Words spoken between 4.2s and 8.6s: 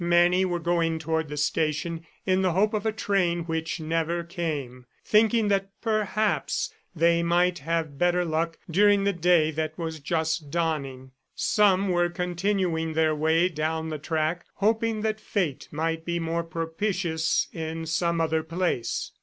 came, thinking that, perhaps, they might have better luck